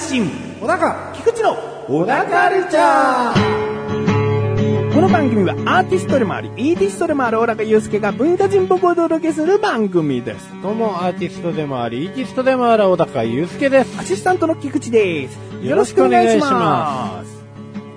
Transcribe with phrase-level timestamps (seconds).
[0.00, 1.54] 発信小高菊池の
[1.86, 4.94] 小高ルチャー。
[4.94, 10.48] この番組はアーティストでもありイーティストでもある小高祐介が文化人っぽくお届けする番組です。
[10.62, 14.00] どうも、アーティストでもあり、イーティストでもある小高祐介です。
[14.00, 15.38] アシスタントの菊池です。
[15.62, 17.22] よろしくお願いしま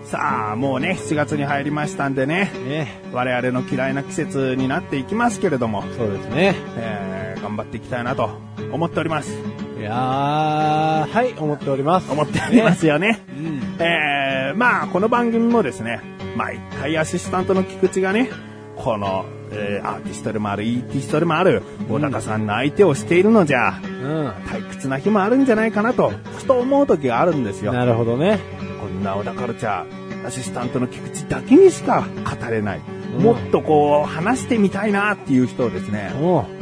[0.05, 0.09] す。
[0.11, 2.52] さあもうね7月に入りましたんでね。
[2.67, 6.55] ね、我々の嫌いな季節になっていきますけれども、そうですね。
[6.75, 8.30] えー、頑張っていきたいなと
[8.73, 12.11] 思っておりますいやー、はい、思っております。
[12.11, 13.77] 思っておりますよねうん。
[13.79, 15.99] えー、まあ、この番組もですね、
[16.35, 18.29] 毎回アシスタントの菊池がね、
[18.75, 24.30] この、えーアーティストでもある、イーティストでもある、小高さんの相手をしているのじゃ、うん。
[24.30, 27.73] 退屈な日もあるんじゃないかなと、ふと思う時があるんですよ。
[27.73, 28.39] なるほどね。
[28.80, 32.77] こんな小高カルチャー、アシスタントの菊池だけにしか語れない。
[32.77, 36.11] うんもっとこう、話してみたいなっていう人をですね、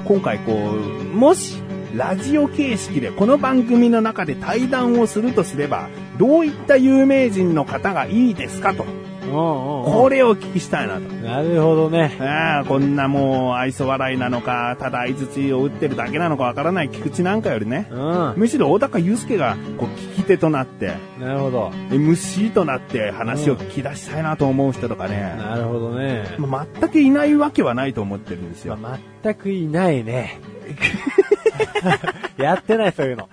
[0.03, 1.61] 今回こう、もし、
[1.95, 8.85] ラジオ形式でこの番組の中で対談をするとすれば、どういった有名人の方がいいですかと、
[9.29, 11.01] おうおうおこれをお聞きしたいなと。
[11.01, 12.17] うなるほどね。
[12.19, 18.33] ああこんなもう愛想笑いなのか、ただ相槌を打ってるだけなのかわからない菊池なんかよりね、うん。
[18.37, 21.71] むしろ小高祐介がこう聞き手となって、なるほど。
[21.89, 26.35] MC となって話を聞き出したいなと思う人とかね、なるほどね。
[26.37, 28.77] まあ全くいないわけはないと思ってるんですよ。
[28.77, 30.39] まあ全くいないね。
[32.37, 33.29] やってない、そういうの。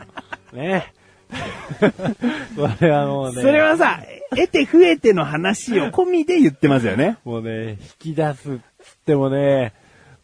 [0.53, 0.93] ね。
[2.57, 3.43] それはもうね。
[3.43, 7.19] それはさ、得て増えての話を込みで言ってますよね。
[7.25, 9.73] もうね、引き出すっつってもね、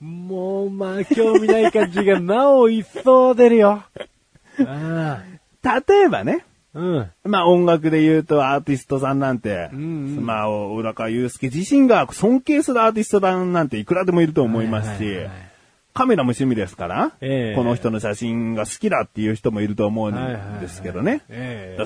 [0.00, 3.83] もうまあ興味ない感じがなお一層出るよ。
[4.67, 5.23] あ
[5.62, 7.11] 例えばね、あうん。
[7.24, 15.54] まあ音楽で言うとアーティストさんなんて、うんうんまあ小高祐介自身が尊敬するアーティストさんなんていくらでもいると思いますし、はいはいはい
[15.94, 21.22] カメラも趣味ですから、ええこの人の写真が好きだっていう人もいると思うんはいはいはいですけどね。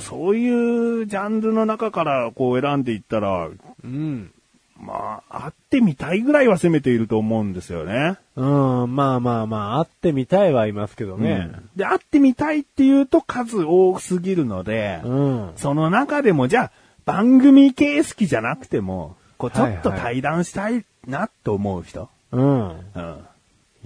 [0.00, 4.32] そういうジャンルの中からこう選んでいったら、えうん。
[4.80, 8.16] まあ、会ってみたいぐらいは攻めていると思うんですよね。
[8.36, 8.44] う
[8.86, 11.50] ん、まあまあまあ、会ってみたいはいますけどね。
[11.74, 15.50] で、会ってみたいっていうと数多すぎるので、うん。
[15.56, 16.70] その中でもじゃあ
[17.04, 22.08] 番組形式じゃなくても、こうちょっとはいはい対談したいなと思う人？
[22.30, 22.68] うん。
[22.68, 23.27] うん。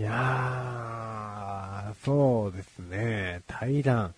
[0.03, 3.43] いやー、そうですね。
[3.47, 4.15] 対談。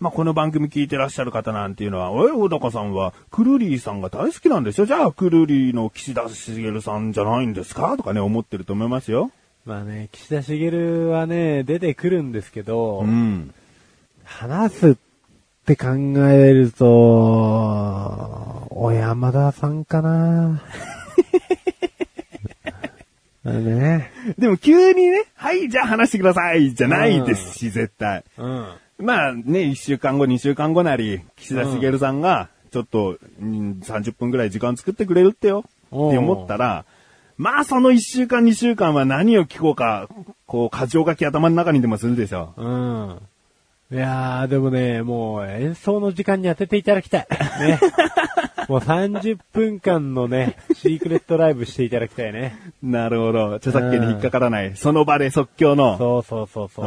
[0.00, 7.96] まあ、この番組聞いてらっしゃる方なんていうのは、え、小高さんは、クルリーさんが大好きなんでしょじゃあ、クルリーの岸田茂さんじゃないんですか？
[7.96, 9.30] とかね、思ってると思いますよ。
[9.64, 13.54] まあね、岸田茂はね、出てくるんですけど、うん。
[14.24, 14.96] 話すっ
[15.66, 15.86] て考
[16.30, 16.86] えると、
[18.70, 20.60] 小山田さんかな。
[23.44, 24.10] あのね。
[24.38, 28.24] でも急にね、はい、じゃあ話してください、じゃないですし、絶対。
[28.38, 28.66] うん。
[28.98, 36.84] まあね、一週間後、二週間後なり、岸田茂さんが、ちょっと、うん30分くらい時間作ってくれるってよ、って思ったら、
[37.36, 40.08] まあその一週間、二週間は何を聞こうか、
[40.46, 42.54] こう、箇条書き頭の中にでもするでしょ。
[42.56, 43.20] うん。
[43.90, 47.26] いやー、でもね、もう演奏の時間に当てていただきたい。
[47.60, 47.80] ね。
[48.72, 52.56] もう30分間のね、 シークレットライブしていただきたいね。
[52.82, 53.56] なるほど。
[53.56, 54.74] 著作権に引っかからない。
[54.76, 55.98] その場で即興の。
[55.98, 56.84] そうそうそうそう。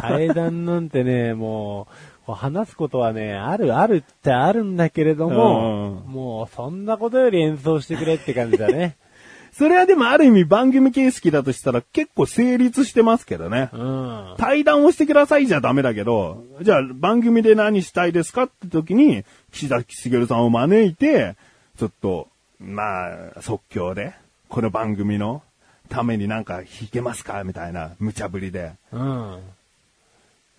[0.00, 1.88] 対談なんてね、も
[2.28, 8.96] う、話すことはね、あるあるってあるんだけれども、うんもうそんなことより演奏してくれって感じだね。
[9.52, 13.70] それはでもある意味番組形式だとしたら結構成立してますけどね。
[13.72, 14.34] うん。
[14.36, 21.36] 対談をしてくださいじゃダメだけど、じゃあ番組で何したいですかって時に、岸田茂さんを招いて、
[21.78, 22.26] ちょっと、
[22.58, 23.06] ま
[23.36, 24.12] あ、即興で、
[24.48, 25.42] この番組の
[25.88, 28.72] ためになんか弾けますかみたいな無茶ぶりで。
[28.90, 29.38] うん。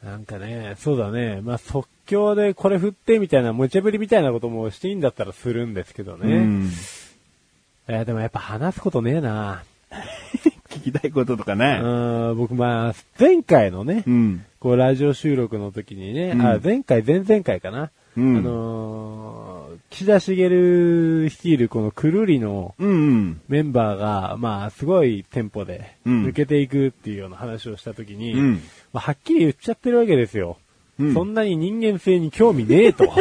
[0.02, 1.42] なんかね、そうだね。
[1.42, 6.38] まあ、即興でこれ振ってみたいな、無茶ぶりみたいなこともしていいんだったらするんですけどね。
[6.38, 6.72] うん。
[7.90, 9.64] いや、でもやっぱ話すことねえな。
[10.70, 11.82] 聞きたいこととかね。
[11.84, 14.46] うん、僕まあ、前回のね、うん。
[14.62, 17.92] こうラジオ収録の時にね、うんあ、前回、前々回かな。
[18.18, 20.36] うんあのー岸田茂
[21.24, 22.76] 率いるこのくるりの。
[22.78, 28.54] メンバーが、まあ、すごいテンポでうん抜けていくっていうような話をした時に、うん
[28.92, 30.58] まあ、はっきり言っちゃってるわけですよ。
[31.00, 33.06] うんそんなに人間性に興味ねえと。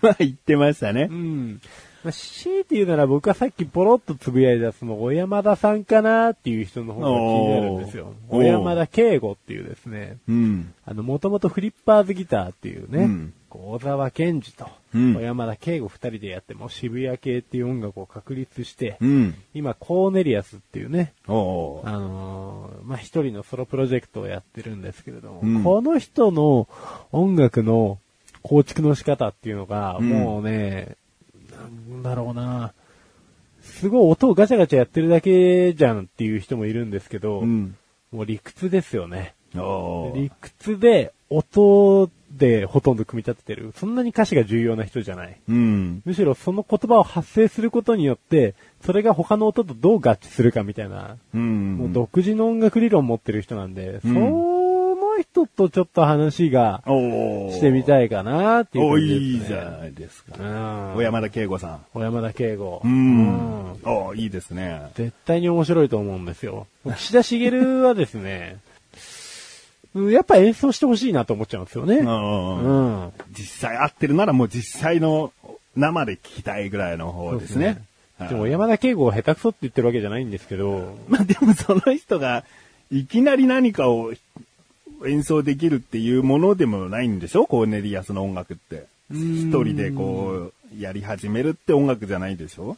[0.00, 1.14] まあ言ってましたねう。
[1.14, 1.60] ん。
[2.04, 8.14] まあ、強いて言うなら僕はさっきポロッとつぶやいたその小山田さんかなっていう人の方が気になるんですよ。
[8.28, 10.74] 小山田圭吾っていうですね、うん。
[10.84, 13.34] あの、もともとフリッパーズギターっていうね、うん。
[13.48, 15.14] 小沢健二と、うん。
[15.14, 19.34] 小山田圭吾二人でやって、もう渋谷系っていう音楽を確立して、うん。
[19.54, 25.62] 今、コーネリアスっていうね、あのーまあ、一人のソロプロジェクトをやってるんですけれども、うん。
[25.62, 26.66] この人の
[27.12, 27.98] 音楽の
[28.42, 30.08] 構築の仕方っていうのが、うん。
[30.08, 30.96] もうね、
[31.90, 32.72] なんだろうな、
[33.62, 37.76] すごい音をガチャガチャやってるだけじゃんっていう人もいるんですけど、うん。
[38.10, 39.34] もう理屈ですよね。
[40.14, 43.72] 理屈で、音でほとんど組み立ててる。
[43.76, 45.38] そんなに歌詞が重要な人じゃない。
[45.48, 46.02] うん。
[46.04, 48.54] むしろその言葉を発声することによって、
[48.84, 51.76] それが他の音とどう合致するかみたいな、うん。
[51.76, 54.51] もう独自の音楽理論を持ってる人なんで、うん
[55.22, 59.26] 人とちょっと話がしてみたいかなっていうお感じです、ね。
[59.26, 60.36] いいじゃないですか。
[60.38, 60.94] うん。
[60.96, 61.84] 小山田圭吾さん。
[61.94, 62.80] 小山田圭吾。
[62.84, 62.92] うん。
[62.92, 64.82] うんおいいですね。
[64.94, 66.66] 絶対に面白いと思うんですよ。
[66.86, 67.50] 岸田茂
[67.82, 68.58] はですね、
[69.94, 71.96] うんやっぱ演奏してほしいなと思っちゃうんですよね。
[71.96, 73.12] うんうん。
[73.32, 75.32] 実際合ってるならもう実際の
[75.76, 77.82] 生で聞きたいぐらいの方ですね。
[78.18, 82.44] でも山田圭吾が下手くそって言ってるわけじゃないんですけど、 まあでもその人が
[82.90, 84.12] いきなり何かを
[85.06, 87.46] 演奏できるっていうものでもないんでしょ？
[87.46, 88.86] コーネリアスの音楽って。
[89.10, 92.76] 一人でこう、やり始めるって音楽じゃないでしょ？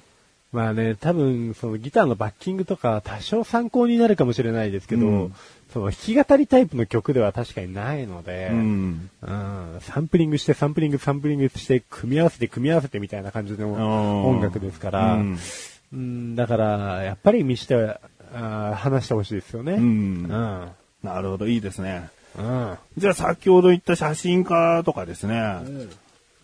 [0.53, 5.35] まあね、多分、そのギターのバッキングとか多少参考になるかもしれないですけど、うん
[5.73, 9.11] その弾き語りタイプの曲では確かにないので、うん。
[9.23, 15.39] うんサンプリングして、サンプリング、サンプリングして、組み合わせて、組み合わせてみたいな感じのん音楽ですから、うん
[15.93, 19.73] うんだから、やっぱり見して、あー話してほしいですよね。
[19.73, 20.69] うんうん。
[21.05, 22.09] なるほど、いいですね。
[22.37, 22.77] うん。
[22.99, 25.57] じゃあ先ほど言った写真家とかですね。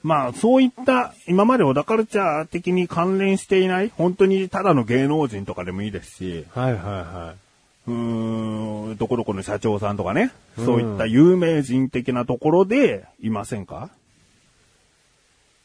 [0.02, 7.34] まあそういった今まで小田カルチャー的に関連していない、本当にただの芸能人とかでもいいですし、はいはいは
[7.86, 13.88] うーん、どこどこの社長さんとかね、うんそういった有名人的なところでいませんか？
[13.88, 13.96] い。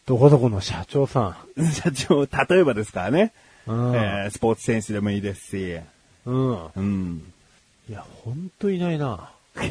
[0.07, 1.37] どこどこの社長さ
[1.73, 3.31] 社長、例えばですからね、
[3.67, 3.71] ん。
[3.71, 3.95] うん。
[3.95, 5.79] えースポーツ選手でもいいですし、
[6.25, 6.67] うん。
[6.75, 7.33] うん。
[7.89, 9.29] いや、ほんといないな。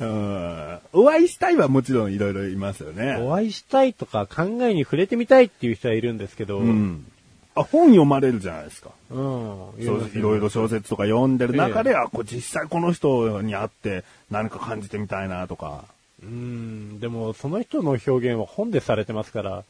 [0.00, 3.16] うんお会いしたいはもちろんいろいろいますよね。
[3.16, 7.06] お会いしたいとか考えに触れてみたいっていう人はいるんですけど、うん。
[7.54, 8.90] あ、本読まれるじゃないですか。
[9.10, 9.72] うん。
[9.78, 15.84] いろいろ小説とか読んでる中で、あ、こう実際この人に会って何か感じてみたいなとか。
[16.22, 17.00] うん。
[17.00, 19.64] でも、その人の表現は本でされてますから、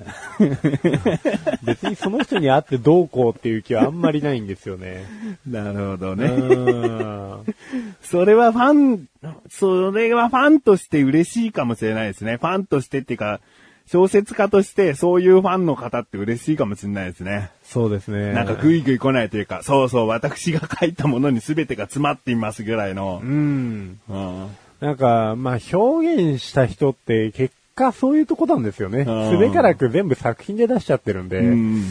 [1.62, 5.04] 別にその人に会ってどうこうっていう気はあんまりないんですよね。
[5.46, 6.26] なるほどうね。
[6.26, 7.44] ん。
[8.02, 9.06] それはファン、
[9.48, 12.36] それはファンとして嬉しいかもしれないですね。
[12.36, 13.40] ファンとしてっていうか、
[13.86, 17.50] 小説家としてそういうファンの方って嬉しいかもしれないですね。
[17.64, 18.32] そうですね。
[18.32, 23.26] なんかグイグイ来ないというか、そうそう、私が書いたものに全てが詰まっていますぐらいのう。
[23.26, 24.00] ん。
[24.08, 24.46] うん。
[24.80, 29.00] なんか、まあ、表現した人って結果そういうとこなんですよね。
[29.00, 31.84] うんすべからく全部作品で出しちゃってるんで、うん。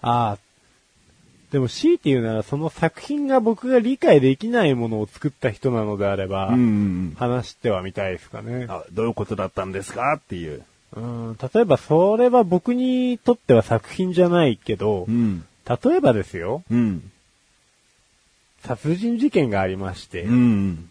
[0.00, 0.38] ああ、
[1.52, 7.14] でも強いて言うならその作品が僕が理解できないものを作った人なのであれば、うん。
[7.18, 8.66] 話してはみたいですかね。
[8.68, 10.14] あどういうことだったんですか？
[10.14, 10.62] っていう。
[10.96, 15.44] うん、例えばそれは僕にとっては作品じゃないけど、ん。
[15.68, 17.10] 例えばですよ、うん。
[18.64, 20.90] 殺人事件がありまして、うん。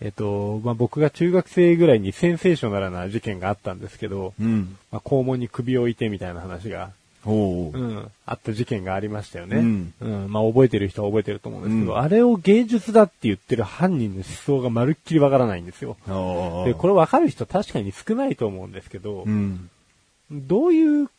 [0.00, 4.76] えっと、まあ、僕が中学生ぐらいにセンセーショナルな事件があったんですけど、うん。
[4.92, 6.90] まあ、校門に首を置いてみたいな話が、
[7.24, 7.76] おうう。
[7.76, 9.56] ん、あった事件がありましたよね。
[9.56, 9.92] うん
[10.28, 15.96] まあ、覚えてる人は覚えてると思うんですけど、うんあれを芸術だって言ってる犯人の思想がまるっきりわからないんですよ。
[16.64, 19.68] で、これわかる人確かに少ないと思うんですけど、うん。
[20.30, 21.10] どういう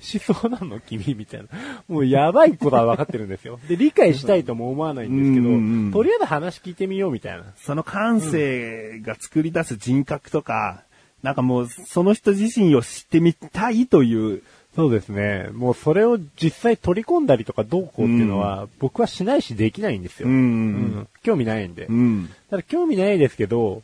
[0.00, 1.48] 思想なの君みたいな。
[1.88, 3.58] もうやばいことは分かってるんですよ。
[3.68, 7.44] で、理解したいとも思わないんですけど、うんうんうんとりあえず話聞いてみようみたいな。
[7.56, 10.82] その感性が作り出す人格とか、
[11.22, 14.42] なんかもうその人自身を知ってみたいという、
[14.74, 15.48] そうですね。
[15.52, 20.28] もうそれを実際取り込んだりとかどうこうっていうのは、僕はしないしできないんですよ。
[20.28, 21.86] うんうん興味ないんで。
[21.86, 22.30] うん。
[22.50, 23.82] ただ興味ないですけど、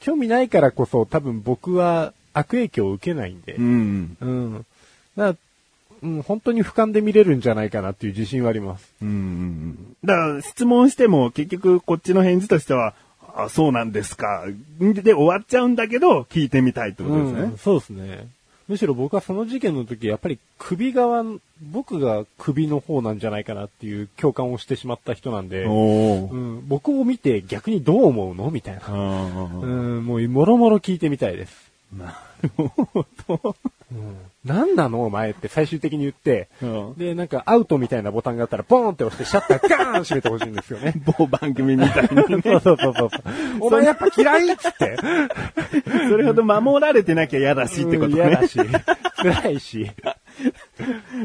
[0.00, 3.54] 興味ないからこそ多分僕は悪影響を受けないんで。
[3.54, 4.16] うん。
[4.20, 4.66] うん。
[5.18, 5.38] だか
[6.02, 8.90] ら、うん、本当に俯瞰で見れるんじゃないかなっていう自信はあります。
[9.02, 9.96] うん。
[10.04, 12.94] だから質問しても結局こっちの返事としては、
[13.36, 14.44] あ、そうなんですか。
[14.78, 17.40] で終わっちゃうんだけど、聞いてみたいってことですね。
[17.40, 18.28] うん、そうですね。
[18.68, 21.24] むしろ僕はその事件の時、やっぱり首側、
[21.62, 28.82] 僕が首の方なんじゃないかなっていう共感をしてしまった人なんで、うん、僕を見て逆にどう思うのみたいな。
[28.86, 31.72] あうん、もうもろもろ聞いてみたいです。
[31.96, 33.56] なるほど。
[33.90, 35.04] うん、何なの？
[35.04, 40.94] お前って最終的に言って、うんで、なんかアウトみたいなボタンがあったら、ポーンって押してシャッターガーン閉めてほしいんですよね。
[41.18, 42.42] 某番組みたいにね。
[42.42, 43.10] そうそうそうそう。
[43.60, 44.96] お前やっぱ嫌いっつって。
[46.08, 48.20] それほど守られてなきゃ嫌だしってことね。
[48.22, 48.58] うん嫌だし、
[49.16, 49.90] 辛いし。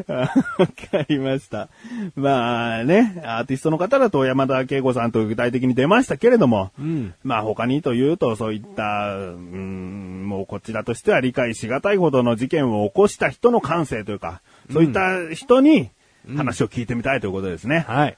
[0.08, 1.70] わかりました。
[2.16, 14.42] まあね、アーティストの方だと山田恵子さんと具体的に出ましたけれども、んまあ他にというとそういった、うん、もうこちらとしては理解しがたいほどの事件を起こした人の感性というか、
[14.72, 15.90] そういった人に
[16.38, 17.86] 話を聞いてみたいということですね。
[17.88, 18.18] はい。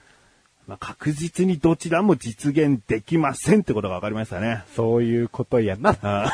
[0.68, 4.63] まあ、確実にどちらも実現できませんってことが分かりましたね。
[4.75, 5.96] そういうことやな。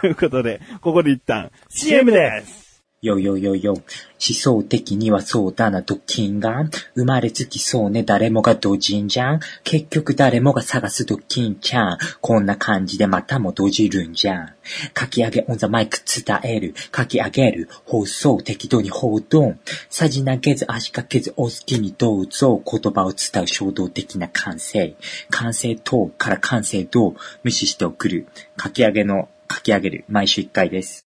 [0.00, 2.63] ということで、ここで一旦 CM です。
[3.04, 3.74] よよよよ。
[3.74, 3.82] 思
[4.18, 6.64] 想的にはそうだな、ドッキンが。
[6.94, 9.40] 生まれつきそうね、誰もがドジンじゃん。
[9.62, 11.98] 結局誰もが探すドッキンちゃん。
[12.22, 14.54] こんな感じでまたもドジるんじゃん。
[14.98, 16.74] 書き上げオンザマイク伝える。
[16.96, 17.68] 書き上げる。
[17.84, 19.54] 放送適当に報道。
[19.90, 22.62] さじ投げず足かけずお好きにどうぞ。
[22.64, 24.96] 言葉を伝う衝動的な感性。
[25.28, 28.26] 感性等から感性等無視して送る。
[28.58, 30.04] 書き上げの書き上げる。
[30.08, 31.04] 毎週一回です。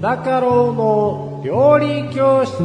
[0.00, 2.56] 小高郎の料理教室。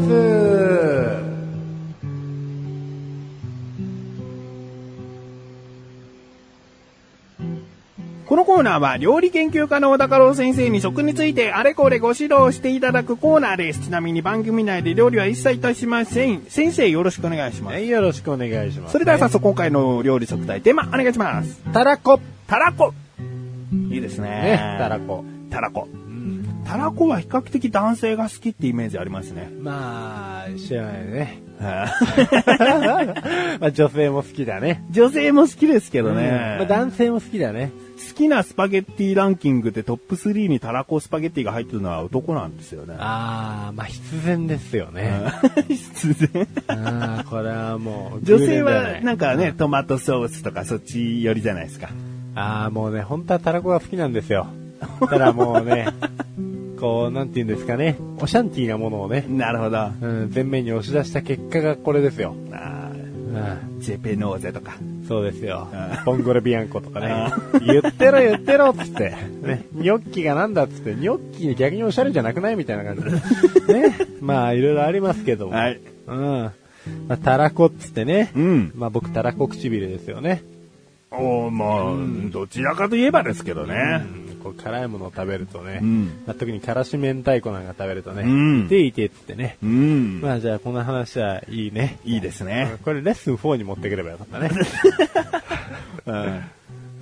[8.25, 13.81] このコーナーは料理研究家の小高郎先生に食についてあれこれご指導していただくコーナーです。
[13.81, 16.45] ちなみに番組内で料理は一切いたしません。
[16.47, 17.73] 先生よろしくお願いします。
[17.73, 21.61] はい、よろしくお願いします、それでは早速今回の料理食材テーマお願いします。
[21.73, 22.17] たらこ。
[22.47, 22.93] たらこ
[23.91, 24.29] いいですね。
[24.29, 25.25] ね、たらこ。
[25.49, 25.89] たらこ。
[26.65, 26.71] うん。
[26.71, 29.49] たらこは比較的男性が好きってイメージありますね。
[29.61, 31.41] まあ、知らないね。
[31.59, 31.87] は
[33.61, 34.83] まあ、女性も好きだね。
[34.91, 36.57] い女性も好きですけどね。
[36.59, 37.71] まあ、男性も好きだね。
[37.95, 42.95] 好きなスパゲッティランキングでトップ3にたらこスパゲッティが入ってるのは男なんですよね。
[42.97, 45.11] ああ、まあ必然ですよね。
[45.67, 46.47] 必然。
[46.67, 48.25] ああ、これはもう。
[48.25, 51.89] 女性はなんかね、トマトソースとかそっち寄りじゃないですか。
[52.35, 54.47] ああ、もうね、本当はたらこが好きなんですよ。
[55.09, 55.87] ただもうね、
[56.79, 59.77] こう、なんて言うんですかね、オシャンティーなものをね、なるほど。
[59.77, 62.35] あうん、前面に押し出した結果がこれですよ。
[62.49, 62.85] ー
[63.35, 64.77] うん、ジェペノーゼとか。
[65.07, 66.03] そうですよあ。
[66.05, 67.37] ボンゴレビアンコとかねあ。
[67.59, 69.15] 言ってろ言ってろっつって。
[69.41, 69.65] ね。
[69.73, 73.89] ニョッキがなんだっつって、ニョッキに逆におしゃれじゃなくないみたいな感じで。
[73.89, 73.95] ね。
[74.21, 75.53] まあ、いろいろありますけども。
[75.53, 75.79] はい。
[76.07, 76.51] うん。
[77.07, 78.31] まあ、たらこっつってね。
[78.35, 78.71] うん。
[78.75, 80.43] まあ僕、たらこ唇ですよね。
[81.11, 84.03] おーまあ、どちらかといえばですけどね。
[84.19, 85.79] うんこう辛いものを食べるとね。
[85.81, 88.21] うんまあ、特にからし明太子なんか食べるとね。
[88.21, 89.57] うんいていてってね。
[89.63, 90.21] うん。
[90.21, 91.97] まあじゃあこの話はいいね。
[92.05, 92.75] いいですね。
[92.83, 94.51] これレッスン4に持ってくればよかったね。
[96.05, 96.15] うん。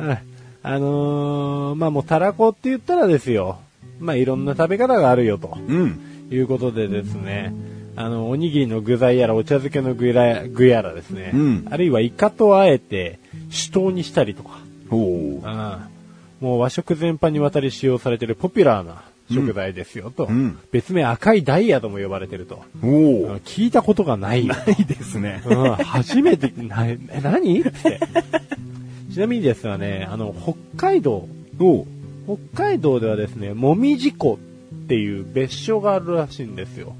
[0.07, 0.17] うん
[0.65, 3.59] あのーまあもうたらこって言ったらですよ。
[3.99, 5.99] まあいろんな食べ方があるよとうん。
[6.31, 7.53] いうことでですね。
[7.95, 11.31] あの、おにぎりの具材やらお茶漬けの具や具やらですね。
[11.33, 13.19] うんあるいはイカとあえて
[13.51, 14.59] 酒盗にしたりとか。
[14.91, 15.41] うん
[16.41, 20.25] もう和食全般にわたり使用されているポピュラーな食材ですよと。
[20.25, 22.63] うん別名赤いダイヤとも呼ばれてると。
[22.81, 24.53] 聞いたことがないよ。
[24.53, 25.41] ないですね。
[25.45, 27.61] うん、初めて、な、 え、何？
[27.61, 27.99] って。
[29.13, 31.27] ちなみにですね、あの、北海道、
[31.59, 31.85] お
[32.25, 34.39] 北海道ではですね、もみじ湖
[34.83, 36.93] っていう別所があるらしいんですよ。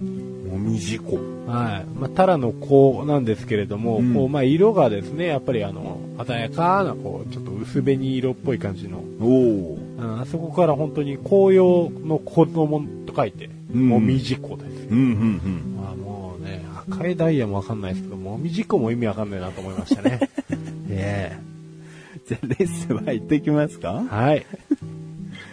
[0.49, 1.19] もみじこ。
[1.47, 1.99] はい。
[1.99, 14.87] まあ、タラの子なんですけれども、うんこう、まあ、色がですね、やっぱりあの、鮮やかな、こう、ちょっと薄紅色っぽい感じの、おーうん、あそこから本当に紅葉の子供と書いて、うんもみじ湖です。
[14.89, 20.19] うん、うん、まあもうね、赤いダイヤもわかんないですけど、もみじ湖も意味わかんないなと思いましたね。
[20.89, 22.21] えうん。
[22.27, 24.03] じゃあ、レッスンは行ってきますか？
[24.11, 24.45] えはい。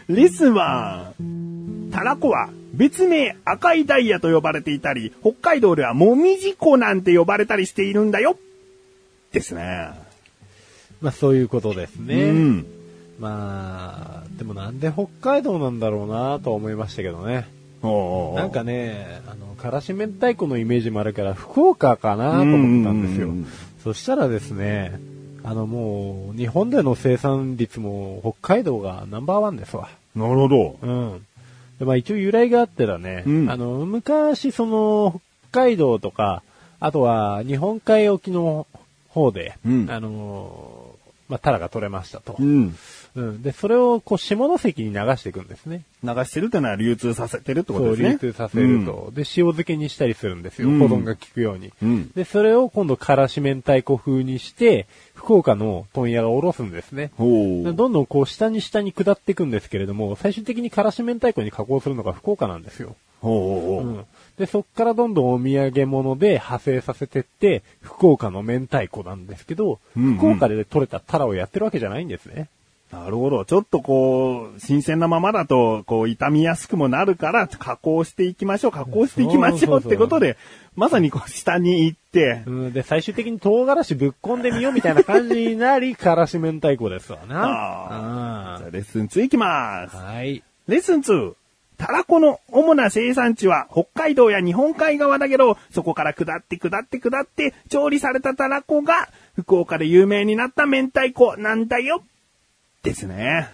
[0.09, 1.13] レッスンは、
[1.93, 8.37] タラコは別名赤いダイヤと呼ばれていたり、北海道ではもみじ湖なんて呼ばれたりしているんだよ。
[9.33, 9.91] ですね。
[11.01, 12.25] まあそういうことですね。
[12.25, 12.67] うん。
[13.21, 17.47] まあ、でもなんで北海道なんだろうなとは思いましたけどね。
[17.83, 23.31] おーなんかね、あの、からし明太子のイメージもあるから、福岡かなと思ったんですよ。
[23.85, 24.99] そしたらですね、
[25.43, 29.89] あのもう、日本での生産率も北海道がナンバーワンですわ。
[30.15, 30.79] なるほど。
[30.83, 31.27] うん。
[31.81, 35.21] でまあ一応由来があってだね、うんあの、昔その、
[35.51, 36.43] 北海道とか、
[36.79, 38.67] あとは日本海沖の
[39.09, 40.95] 方で、うんあの、
[41.31, 42.45] まあ、タラが取れましたとう。
[42.45, 42.77] ん。
[43.15, 43.43] うん。
[43.43, 45.85] で、それをこう下関に流していくんですね。
[46.03, 48.11] 流してるってのは流通させてるってことですね。
[48.11, 49.13] 流通させると。
[49.15, 50.69] で、塩漬けにしたりするんですよ。
[50.69, 51.73] うん保存が効くように。
[51.83, 54.87] うんで、それを今度、からし明太子風にして、
[55.21, 57.13] 福岡の問屋がおろすんですね。
[57.19, 62.97] どんどんこう下に下に下っていくんですけれども、最終的にからし明太子に加工するのが福岡なんですよ。
[63.21, 64.07] ほう。
[64.41, 72.49] で、そっからどんどんお土産物で派生させてって、福岡の明太子なんですけど、うんうん福岡で取れたタラをやってるわけじゃないんですね。
[72.93, 73.45] なるほど。
[73.45, 80.37] ちょっとこう、新鮮なままだと、こう、傷みやすくもなるから、加工していきましょう、加工していきましょうってことで、
[80.75, 87.45] まさにこう、下に行って、うん、で、最終的に唐辛子ぶっ込んでみようみたいな感じになり、からし明太子ですわな。
[87.45, 88.55] ああ。
[88.55, 89.97] あじゃあレッスン2いきます。
[89.97, 90.43] はい。
[90.67, 91.35] レッスン2。
[91.79, 102.03] タラコの主な生産地は北海道や日本海側だけど、そこから下って下って下って、調理されたタラコが、福岡で有名になった明太子なんだよ。
[102.83, 103.49] ですね。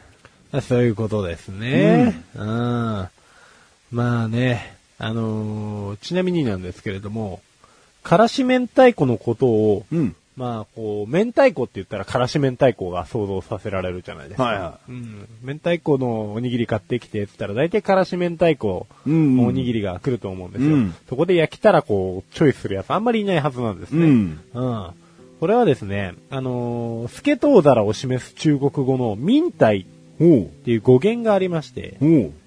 [0.62, 2.22] そういうことですね。
[2.36, 2.44] うん。
[2.44, 3.10] ま
[4.22, 7.40] あね、あのーちなみになんですけれども、
[8.04, 10.14] からし明太子のことを、うん。
[10.36, 14.44] まあ、こう、明太子って言ったらからし明太子が想像させられるじゃないですか。
[14.44, 15.28] はいはうん。
[15.42, 20.74] 明太子のおにぎり買ってきてって言ったら大体からし明太子うんのおにぎりが来ると思うんですよ。
[20.74, 24.06] うんそこで焼きたらこう、チョイスするやつあんまりいないはずなんですね。
[24.06, 24.40] うん。
[24.52, 24.90] うん。
[25.40, 29.68] これはですね、あのー、スケトウダラを示す中国語の明太っ
[30.18, 31.98] ほていう語源がありまして、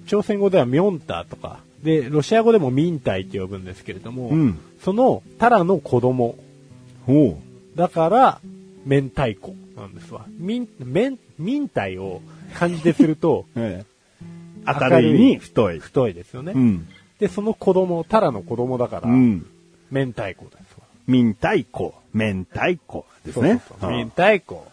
[0.07, 6.35] 朝鮮語ではミョンタとか、で、ロシア語でもミンタイって呼ぶんですけれども、うんそのタラの子供、
[7.75, 8.41] だから、
[8.85, 10.25] 明太子なんですわ。
[10.37, 12.21] ミン、明、明太を
[12.53, 13.59] 漢字ですると、う。
[13.59, 13.99] ええ。
[14.65, 15.79] 明るいに太い。
[15.79, 16.53] 太いですよね。
[16.55, 16.87] うん。
[17.19, 19.45] で、その子供、タラの子供だから、うん。
[19.91, 20.68] 明太子ですわ。
[21.09, 23.61] 明太子、明太子ですね。
[23.67, 24.67] そうそうそう明太子。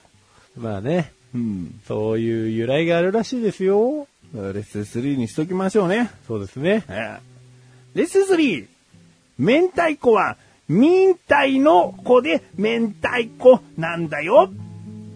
[0.58, 1.80] まあね、うん。
[1.88, 4.06] そういう由来があるらしいですよ。
[4.34, 6.10] レッスン3にしときましょうね。
[6.28, 6.84] そうですね。
[6.90, 7.26] ええ
[7.94, 8.66] レッスン 3!
[9.38, 10.36] 明太子は、
[10.68, 14.50] 明太の子で明太子なんだよ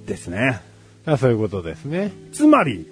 [0.07, 0.61] ですね。
[1.05, 2.13] あそういうことですね。
[2.33, 2.91] つまり、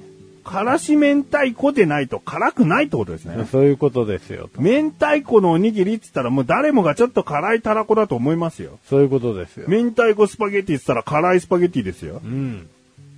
[0.48, 3.44] からし明太子でないと辛くないってことですね。
[3.52, 4.48] そういうことですよ。
[4.58, 8.78] 明太子のおにぎりって言ったらもう誰もがちょっと辛いたらこだと思いますよ。
[8.88, 9.66] そういうことですよ。
[9.68, 12.26] 明太子スパゲッティって言ったら辛いスパゲッティですよう。
[12.26, 12.66] ん。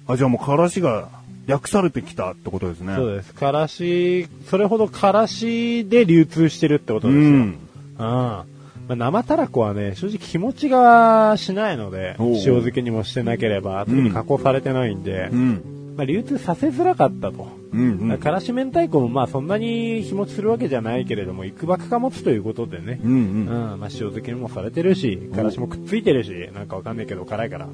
[0.09, 1.09] あ、じゃあもうからしが
[1.47, 2.97] 略されてきたってことですね。
[2.97, 3.33] そうです。
[3.33, 7.23] からし、それほどからしで流通してるってことですよ。
[7.23, 7.31] うん。
[7.31, 7.55] うん。
[7.99, 8.45] ま
[8.89, 15.80] あ、生たらこはね、正直日持ちがしないので、塩漬けにもしてなければ、特に加工されてないんで、うん。
[16.01, 17.47] まあ、流通させづらかったと。
[17.73, 18.09] うん。
[18.09, 22.99] だからからし明太子もまあそんなに日持ちするわけじゃないけれども、いくばくか持つということでね。
[23.05, 23.13] うん。
[23.13, 23.15] う。
[23.15, 27.67] うんん、まあ塩漬けにもされてるし、からしもくっついてるし、なんかわかんないけど辛いから。
[27.67, 27.73] うん。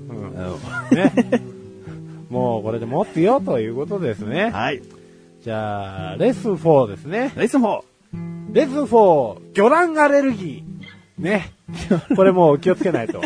[0.97, 1.13] ね。
[2.29, 4.51] もうこれで持つよということですね。
[4.51, 4.83] はい。
[5.43, 7.33] じゃあ、レッスン4ですね。
[7.37, 7.81] レッスン4。
[8.53, 11.23] レッスン4、魚卵アレルギー。
[11.23, 11.53] ね。
[12.17, 13.21] これもう気をつけないと。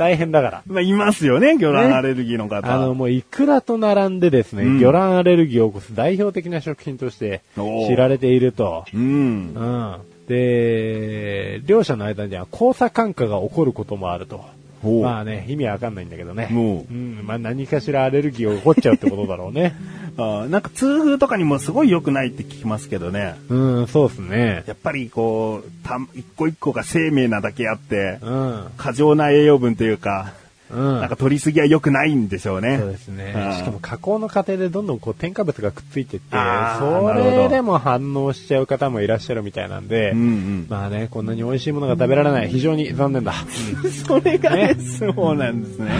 [0.00, 0.62] 大変だから。
[0.66, 2.72] まあ、いますよね、魚卵アレルギーの方。
[2.74, 7.42] あの、もうイクラと並んでですね、うん魚卵アレルギーを起こす代表的な食品として
[7.86, 8.86] 知られていると。
[8.94, 9.60] うんう。
[9.60, 9.96] ん。
[10.26, 14.42] で、両者の間には交差感化が起こることもあると。
[14.82, 16.48] まあね、意味わかんないんだけどね。
[16.50, 17.20] もううん。
[17.24, 19.74] まあ何かしらアレルギーが起こっちゃうってことだろうね。
[20.16, 23.36] あなんか痛風とかにもすごい良くないって聞きますけどね。
[23.48, 24.64] うん、そうですね。
[24.66, 28.64] やっぱりこう、た一個一個が生命なだけあって、うん。
[28.76, 30.32] 過剰な栄養分というか、
[30.72, 31.00] うん。
[31.00, 32.78] なんか取りすぎは良くないんでしょうね。
[32.78, 33.52] そうですねうん。
[33.54, 36.36] しかも加工の過程でどんどんこう添加物がくっついてって、
[36.78, 40.66] それでも反応しちゃう方もいらっしゃるみたいなんで、うんうん。
[40.68, 42.48] まあね、こんなに美味しいものが食べられない。
[42.48, 43.34] 非常に残念だ。
[44.06, 45.90] それがね、そうなんですね。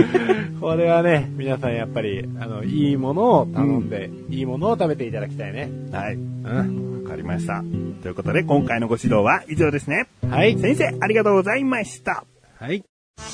[0.60, 5.70] これはね、皆さんやっぱり、あの、いいものを頼んで、いいものを食べていただきたいね。
[5.90, 6.14] はい。
[6.14, 7.02] うん。
[7.04, 7.64] わかりました。
[8.02, 10.06] ということで、今回のご指導は以上ですね。
[10.28, 10.58] はい。
[10.58, 12.24] 先生、ありがとうございました。
[12.58, 12.84] はい。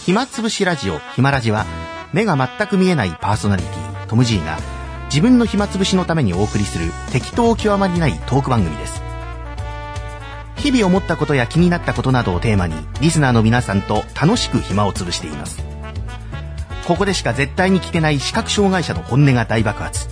[0.04, 1.66] 暇つぶしラジオ、暇ラジは、
[2.12, 4.58] 目が全く見えないパーソナリティ、トム・ジーが、
[5.06, 9.02] 自分の暇つぶしのためにお送りする、適当極まりないトーク番組です。
[10.56, 15.62] 日々思ったことや気になったことなどをテーマに、リスナーの皆さんと楽しく暇をつぶしています。
[16.86, 20.08] ここでしか絶対に聞けない視覚障害者の本音が大爆発。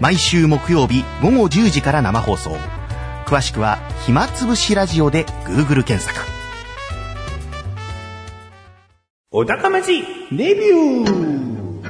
[0.00, 2.56] 毎週木曜日午後10時から生放送。
[3.26, 6.37] 詳しくは、暇つぶしラジオで Google 検索。
[9.30, 11.82] 小高ましレビュー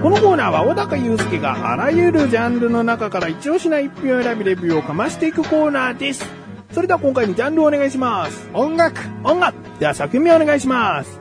[0.00, 6.24] このコーナーは小高祐介があらゆるジャンルの中から一押しな一品を選びレビューをかましていくコーナーです。
[6.70, 8.48] それでは今回のジャンルをお願いします。
[8.54, 11.20] 音楽音楽では作品名お願いします。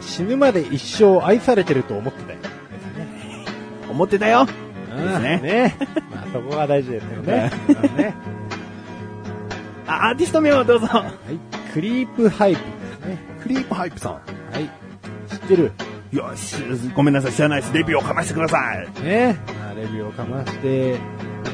[0.00, 2.38] 死ぬまで一生愛されてると思ってたよ。
[3.90, 4.44] 思ってたよ。
[4.46, 5.76] ですねね。
[6.10, 7.52] まあそこが大事ですよね。
[7.68, 8.14] うんね
[9.86, 10.88] あ アーティスト名をどうぞ。
[10.88, 11.38] はい。
[11.72, 13.18] クリープハイプね。
[13.42, 14.12] クリープハイプさん。
[14.12, 14.20] は
[14.58, 14.70] い。
[15.28, 15.72] 知ってる
[16.12, 16.56] よし、
[16.94, 17.72] ごめんなさい、知らないです。
[17.72, 19.02] レビューをかましてください。
[19.02, 19.38] ね。
[19.60, 20.98] まあレビューをかましてい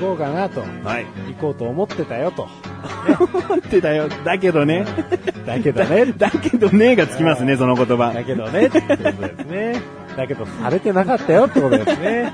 [0.01, 0.61] こうかなと。
[0.61, 1.07] はい。
[1.29, 2.49] 行こうと思ってたよと。
[3.49, 4.09] 思ってたよ。
[4.09, 4.87] だけどね。
[5.47, 6.07] だけどね。
[6.17, 8.13] だけどねがつきますね、その言葉。
[8.15, 8.67] だけどね。
[8.67, 9.81] ってことですね。
[10.17, 12.33] だけどされてなかったよってことですね。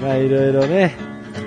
[0.00, 0.96] まあいろいろね。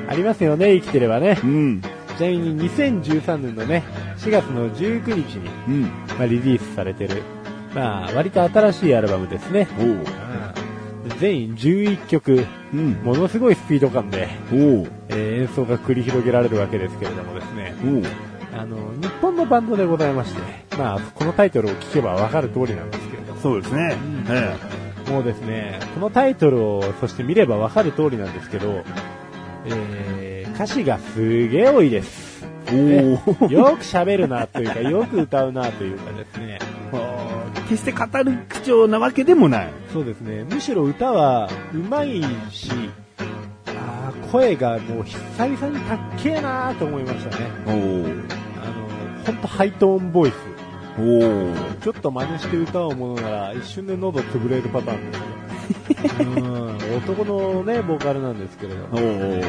[0.09, 1.47] ありますよね、生きてればねう。
[1.47, 1.81] ん。
[2.17, 3.83] ちなみに2013年のね、
[4.17, 5.83] 4月の19日に、うん。
[6.17, 7.23] まあ、リリースされてる、
[7.73, 9.67] まあ、割と新しいアルバムですね。
[11.19, 12.93] 全11曲、うん。
[13.03, 14.27] ものすごいスピード感で。
[14.51, 17.73] えー演奏が繰り広げられるわけですけれどもですね。
[18.53, 20.41] あの、日本のバンドでございまして、
[20.77, 23.97] まあ、このタイトルを聞けばわかる通りなんですけれども、そうですね。
[24.27, 24.55] うんえ
[25.09, 28.83] もうですね、このタイトルを、そして見ればわかる通りなんですけど、
[29.65, 30.26] えー、
[30.57, 32.43] 歌詞がすげえ多いです。
[32.71, 33.19] え。
[33.39, 33.47] おお。
[33.47, 36.57] よく喋るなというか、よく歌うなというかですね、
[37.69, 39.69] 決して語る口調なわけでもない。
[39.93, 40.45] そうですね。
[40.45, 42.71] むしろ歌は上手いし、
[43.67, 47.45] あー声がもう久々にたっけえなーと思いましたね。
[47.67, 47.73] おお。
[47.73, 50.33] あの、ほんとハイトーンボイス。
[50.99, 51.53] おお。
[51.83, 55.25] ちょっと真似して歌うものなら一瞬で喉潰れるパターンですよ。
[56.19, 59.41] うん男のね、ボーカルなんですけれどおお。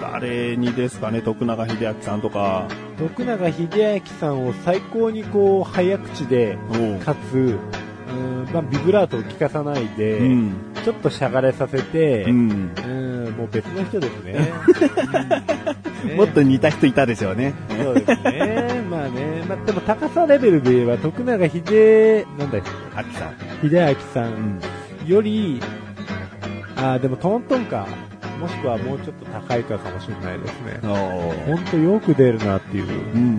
[0.00, 2.68] 誰にですかね、徳永英明さんとか。
[2.98, 6.58] 徳永英明さんを最高にこう早口で、
[7.00, 10.52] おかつ、うんまあ、ビブラートを聞かさないで、うん。
[10.84, 12.72] ちょっとしゃがれさせて、うん。
[12.76, 14.52] うん、もう別の人ですね。
[15.12, 17.54] うんねもっと似た人いたでしょうね。
[17.70, 18.82] そうですね。
[18.90, 19.42] まあね。
[19.48, 22.62] まあでも高さレベルで言えば、徳永秀、なんだっ
[22.94, 23.34] あきさん。
[23.62, 24.60] け、秀明さうんん。
[25.06, 25.60] より、
[26.76, 27.86] あーでもトントンか。
[28.40, 30.80] もしくはもうちょっと高いかかもしれないですね。
[30.82, 32.84] おほんとよく出るなっていう。
[33.14, 33.38] うん。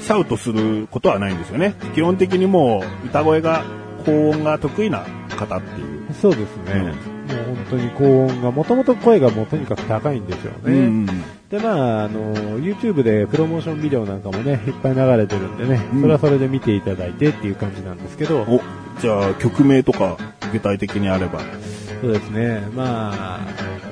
[0.00, 1.74] シャウトすることはないんですよね。
[1.94, 3.64] 基本的にもう歌声が、
[4.04, 5.04] 高音が得意な
[5.36, 6.12] 方っていう。
[6.12, 6.80] そうですね。
[6.82, 6.92] もう
[7.54, 10.58] 本当に高音が、もともと声がもうとにかく高いんですよね。
[10.64, 11.06] うん。
[11.50, 18.60] で、まあ、あの、YouTube でプロモーションビデオなんかもね、いっぱい流れてるんでね、うんそれはそれで見ていただいてっていう感じなんですけど、お、
[19.00, 20.16] じゃあ曲名とか
[20.52, 21.40] 具体的にあれば。
[22.00, 23.40] そうですね、まあ、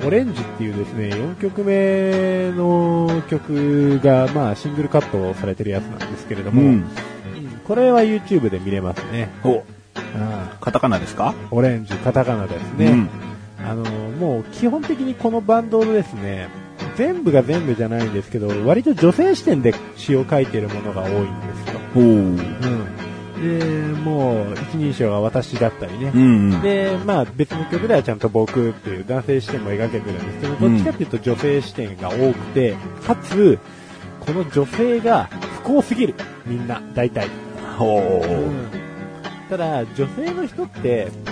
[0.03, 6.85] オレンジっていうですね、4曲目の曲が、まあ、シングルカットされてるやつなんですけれども、うん。
[7.67, 9.29] これは YouTube で見れますね。
[9.43, 9.63] お、
[10.15, 11.29] あカタカナですか？
[11.29, 12.87] あオレンジ、カタカナですね。
[12.87, 13.09] うん。
[13.63, 16.47] あの、もう基本的にこのバンドのですね、
[16.99, 21.23] 全部が全部じゃないんですけど、割と女性視点で詩を書いてるものが多いんで
[21.65, 21.79] すよ。
[21.95, 22.35] うん。
[23.41, 26.11] で、もう、一人称が私だったりね。
[26.13, 26.61] うん。
[26.61, 32.75] で、まあ別の曲ではちゃんと僕っていう男性視点も描けてるんですけど、どっちかっていうと女性視点が多くて、
[33.07, 33.59] かつ、
[34.19, 35.29] この女性が
[35.63, 36.15] 不幸すぎる。
[36.45, 37.29] みんな、大体。
[37.79, 38.67] おうーん。
[39.49, 41.28] ただ、女性の人って、あのー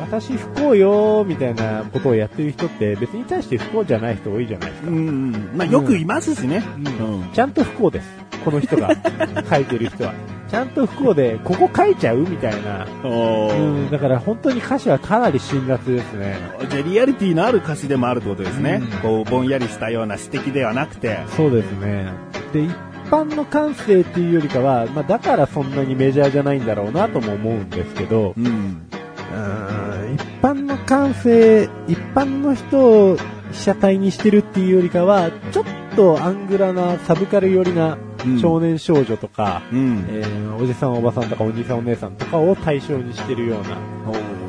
[0.00, 4.88] 私不幸よーみたいなことをやってる人って別に対して不幸じゃない人多いじゃないですか。
[4.88, 5.50] うん。
[5.54, 6.64] まあよくいますしね。
[7.00, 7.32] うんうん。
[7.32, 8.08] ちゃんと不幸です。
[8.44, 8.90] この人が
[9.50, 10.14] 書いてる人は。
[10.50, 12.86] ちゃんと不幸で、ここ書いちゃうみたいな。
[13.04, 16.38] おうーん、だから本当に歌詞はかなり辛辣ですね。
[16.68, 18.80] じゃあリアリティのある歌詞でもあるってことですね。
[18.82, 21.20] うんこう、ぼんやりしたような詩的ではなくて。
[21.36, 22.08] そうですね。
[22.52, 22.70] で、一
[23.10, 28.46] 般の感性っていうよりかは、まあだからそんなにメジャーじゃないんだろうなとも思うんですけど、うん。
[28.46, 29.69] うん
[30.14, 33.16] 一般の感性、一般の人を
[33.52, 35.64] 被写体にしてるっていうよりかは、ちょっ
[35.96, 40.06] とアングラなサブカル寄りなうん少年少女とか、うん。
[40.08, 43.78] えーおじさんおばさんとかお兄さんお姉さんとかを対象にしてるような。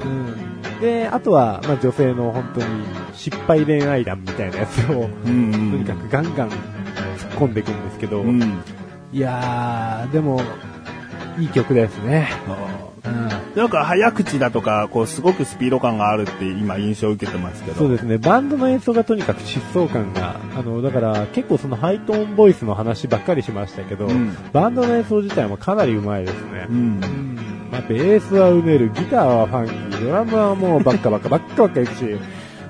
[0.04, 2.66] うん、で、あとは、まあ、女性の本当に
[3.14, 5.72] 失敗恋愛談みたいなやつを、うん。
[5.72, 6.58] とにかくガンガン突っ
[7.38, 8.42] 込んでいくんですけど、うん。
[9.14, 10.42] いやー、でも、
[11.40, 12.30] いい曲ですね。
[13.06, 17.78] うんなんか早口だとか、こう、すごくスピード感があるって今印象を受けてますけど。
[17.78, 18.18] そうですね。
[18.18, 26.66] バンドの演奏がとにかく疾走感が、あの、だから結構そのハイトーンボイスの話ばっかりしましたけど、うんバンドの演奏自体もかなり上手いですね。
[26.70, 26.80] うんう。
[26.80, 27.38] ん。
[27.72, 32.04] まあ、ベースは埋める、ギターはファンキー、ドラムはもうバッカバカ、バッカバカいくし、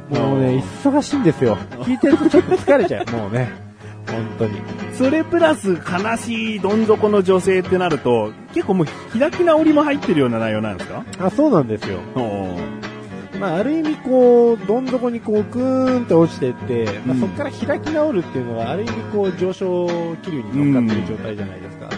[0.10, 1.58] もうね、忙しいんですよ。
[1.82, 3.71] 聞いてるとちょっと疲れちゃう、もうね。
[4.12, 4.62] 本当に。
[4.94, 11.04] それプラス悲しいどん底の女性ってなると、結構もう開き直りも入ってるような内容なんですか？
[11.20, 12.00] あ、そうなんですよ。
[12.16, 12.60] お
[13.40, 19.88] まあ、ある意味こう、どん底にこう、グーンって落ちてって、まあ、うんそこから開き直るっていうのは、ある意味こう、上昇
[20.22, 21.90] 気流に乗っかってる状態じゃないですか。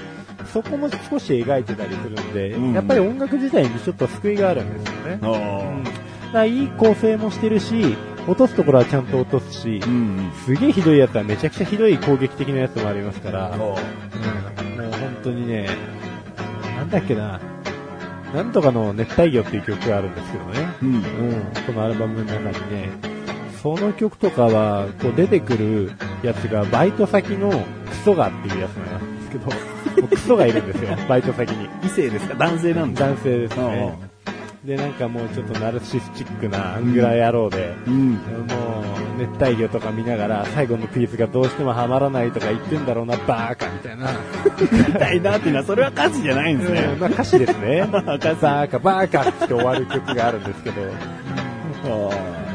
[0.54, 5.20] そこも少し描いてたりするんで、うんやっぱり音楽自体にちょっと救いがあるんですよね。
[5.22, 10.32] あうんだいい構成もしてるし、落とすところはちゃんと落とすし、ーうん。
[10.46, 15.68] すげえひどいやつはめちゃくちゃひどい攻撃的なやつもありますから、そううんもう本当にね、
[16.78, 17.40] なんだっけな、
[18.34, 20.96] なんとかの熱帯魚っていう曲があるんですけどね、うん。
[20.96, 21.02] うん、
[21.68, 22.90] このアルバムの中にね、
[23.62, 27.50] その曲とかは、こう出てくるやつがバイト先の
[27.90, 31.70] クソガっていうやつなんですけど、 クソがいるんですよ、バイト先に。
[31.84, 32.36] 異性ですか？
[32.36, 33.08] 男性なんだ。
[33.08, 34.13] 男性ですね。
[34.66, 38.14] で、なんかもうちょっとナルシスチックなアングラ野郎で、うん。
[38.14, 38.24] もう
[39.20, 44.10] 熱帯魚とか見ながら最後のピースがどうしてもハマらないとか言ってんだろうな、バーカみたいな。
[44.88, 46.96] みたいなっていうのは、それは歌詞じゃないんですうんね。
[46.98, 47.88] まあ歌詞ですね。
[47.92, 50.82] バーカ、バーカって終わる曲があるんですけど。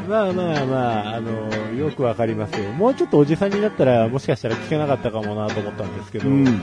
[0.08, 2.70] まあまあまあ、あの、よくわかりますよ。
[2.72, 6.62] もうちょっとおじさんになったら、もしかしたら聞けなかったかもなと思ったんですけど、うん。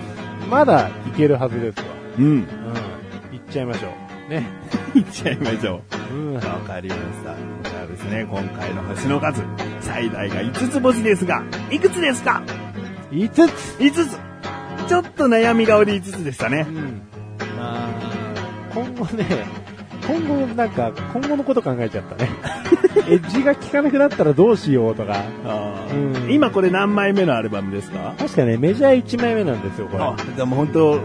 [0.49, 1.86] まだいけるはずですわ。
[2.17, 2.25] うん。
[2.25, 2.47] うん。
[3.31, 4.04] 行っちゃいましょう。
[4.29, 4.45] ね。
[4.95, 6.13] いっちゃいましょう。
[6.13, 6.35] うん。
[6.35, 7.69] わかりました。
[7.69, 9.43] じゃあですね、今回の星の数、
[9.81, 12.41] 最大が5つ星ですが、いくつですか
[13.11, 14.17] ？5つ ?5 つ
[14.88, 16.71] ちょっと悩み顔で5つでしたねう。
[16.71, 17.01] ん。
[17.57, 17.89] まあ、
[18.73, 19.25] 今後ね、
[20.07, 22.29] 今後なんか、今後のこと考えちゃったね。
[23.07, 25.23] エッジが効かなくなったらどうしようとか。
[25.45, 28.13] あうんー今これ何枚目のアルバムですか？
[28.17, 30.03] 確かね、メジャー1枚目なんですよ、これ。
[30.03, 30.99] あ、でも本当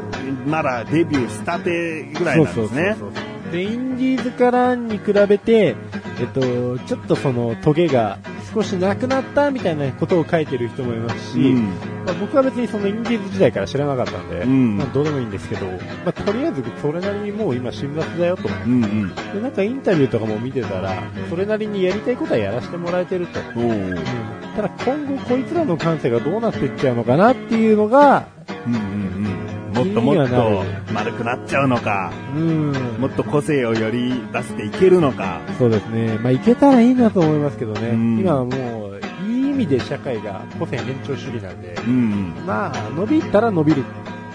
[0.47, 2.97] まだデビューしたてぐらいなんですね。
[2.99, 5.75] そうそうそうそうで、インディーズからに比べて、
[6.21, 8.19] えっと、ちょっとそのトゲが
[8.55, 11.69] 少しなくなったみたいなことを書いてる人もいますし、うん
[12.07, 15.73] まあ、僕は別にそのインディーズ時代から知らなかったんで、うんまあ、どうでもいいんですけど、ま
[16.07, 18.49] あ、とりあえずそれなりにもう今辛辣だよと。
[18.49, 19.15] うんうん。
[19.15, 23.41] で、なんかインタビューとかも見てたら、それなりにやりたいことはやらせてもらえてると。
[23.41, 28.27] おーただ今後こいつらの感性がどうなっていっちゃうのかなっていうのが、
[28.67, 28.83] うんうんう
[29.29, 29.51] ん。
[29.73, 35.41] もっともっと丸くなっちゃうのか、うん、もっと個性をより出していけるのか。
[35.59, 36.19] そうですね。
[36.19, 37.91] まあ、いけたらいいなと思いますけどね。
[37.91, 38.90] うん今はもう、
[39.61, 42.35] 味で社会が個性偏重主義なんで、うん。
[42.47, 43.83] まあ、伸びたら伸びる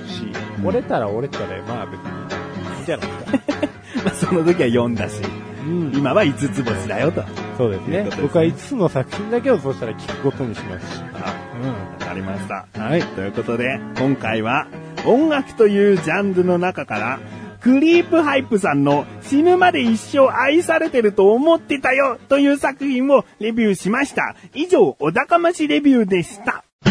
[0.07, 0.23] し、
[0.59, 3.67] うん折れたら折れたで、まあ別に、いいんじゃないですか。
[4.05, 5.21] まあその時は読んだし、
[5.65, 7.23] うん今は5つ星だよと。
[7.57, 11.03] そうですねすね僕は5つの作品だけをそうしたら聞くことにしますし。
[11.13, 12.65] あ、わかりました。
[12.79, 13.01] はい。
[13.01, 14.67] ということで、今回は
[15.05, 17.19] 音楽というジャンルの中から、
[17.59, 24.35] クリープハイプさんの死ぬまで一生愛されてると思ってたよという作品をレビューしました。
[24.53, 26.63] 以上、お高ましレビューでした。
[26.87, 26.89] エ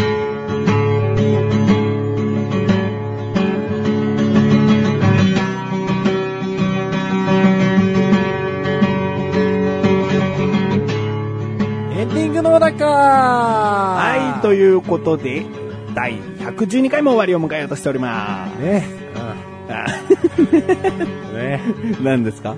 [12.05, 15.47] ンディングのだかはい、ということで、
[15.94, 18.61] 第112回も終わりを迎えようとしております。
[18.61, 18.85] ね。
[19.14, 19.54] あうん
[21.35, 21.61] ね。
[22.03, 22.57] 何ですか？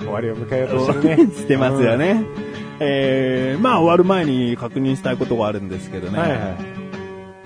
[0.00, 1.30] 終わりを迎えようとしてるね。
[1.34, 2.22] してますよね。
[2.80, 6.18] えー、まあ終わる前に確認したいことがあるんですけどね。
[6.18, 6.40] はいはい。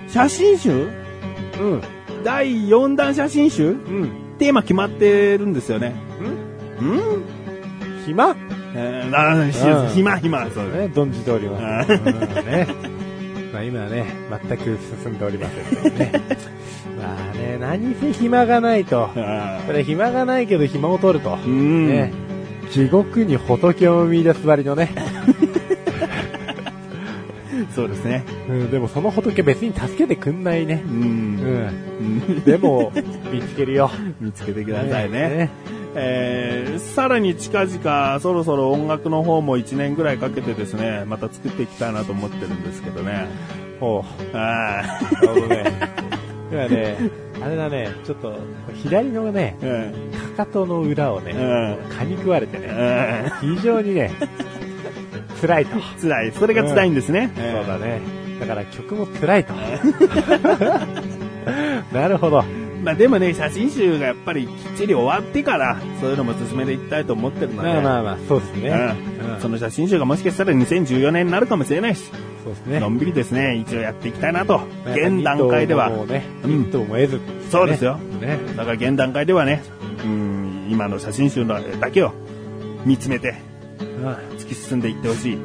[0.09, 0.71] 写真集？
[0.71, 1.81] うん。
[2.23, 3.69] 第4弾写真集？
[3.69, 4.09] うん。
[4.39, 5.89] テーマ決まってるんですよね。
[5.89, 5.93] ん？
[8.05, 8.35] 暇？
[8.77, 10.77] えー、あうんー暇暇、そうです。
[10.77, 11.91] ね、存じております。
[11.93, 12.03] うん
[12.45, 12.67] ね。
[13.53, 14.05] まあ今はね、
[14.47, 16.11] 全く進んでおりませんけどね。
[16.97, 19.09] まあね、何せ暇がないと。
[19.15, 21.35] あこれ暇がないけど暇を取ると。
[21.37, 22.13] ね。
[22.71, 24.91] 地獄に仏を見出す割のね。
[27.73, 28.23] そうですね。
[28.47, 30.87] うん、でもその仏別に助けてくんないねう。。
[30.87, 32.43] うんん。
[32.43, 32.91] でも、
[33.31, 33.91] 見つけるよ。
[34.21, 35.49] 見つけてくださいね。
[35.95, 43.27] えー、さらに近々、そろそろ音楽の方も1年ぐらいかけてですね、また作っていきたいなと思ってるんですけどね。
[43.79, 44.37] ほう。
[44.37, 45.63] あなるほどね。
[46.55, 46.97] 今ね、
[47.41, 48.33] あれだね、ちょっと、
[48.83, 49.57] 左のね、
[50.37, 52.67] かかとの裏をね、うん蚊に食われてね、
[53.41, 54.11] うん非常にね、
[55.41, 55.77] 辛いと。
[56.01, 56.31] 辛い。
[56.31, 57.31] それが辛いんですね。
[57.35, 57.99] そうだね。
[58.39, 59.53] だから曲も辛いと。
[61.93, 62.43] なるほど。
[62.85, 67.69] まあでもね、写真集がやっぱりきっちり終わってから、そういうのも進めていきたいと思ってるので。
[67.69, 68.69] まあまあまあ、そうですね。
[68.69, 72.09] うんうんその写真集がもしかしたら2014年になるかもしれないし、
[72.43, 72.79] そうですね。
[72.79, 74.59] のんびりですね、一応やっていきたいなと。
[74.59, 75.89] まあ現段階では。
[75.89, 77.19] もうね、うん一頭も得ず、
[77.49, 77.97] そうですよ。
[78.21, 78.39] ね。
[78.55, 79.63] だから現段階ではね、
[80.03, 82.13] うん、今の写真集のだけを
[82.85, 83.35] 見つめて
[83.79, 84.07] うん。
[84.37, 85.35] 突き進んでいってほしい。
[85.35, 85.41] うん。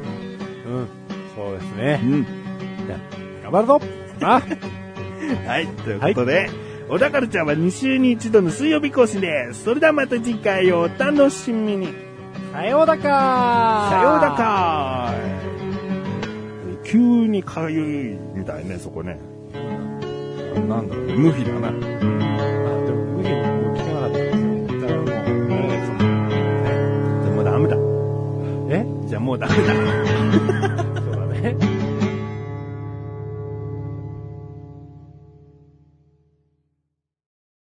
[1.35, 2.05] そうですねう。
[2.05, 2.23] ん。
[2.23, 3.81] じゃあ頑張るぞ
[4.21, 4.41] あ
[5.47, 6.49] はい、ということで、
[6.91, 9.63] 小田カルチャーは2週に1度の水曜日更新です。
[9.63, 11.87] それではまた次回をお楽しみに。
[12.51, 15.13] さようだかさようだか
[16.83, 19.17] 急にかゆいみたいね、そこね。
[20.67, 21.69] なんだろう、無比だな。
[21.69, 24.81] あ、でも無比も聞かなかったですよ。
[24.81, 26.75] だからもう、もう、その、ね。
[27.23, 27.77] じゃもうダメだ。
[28.69, 28.85] え？
[29.07, 29.63] じゃあもうダメだ。
[31.01, 31.80] そうだね。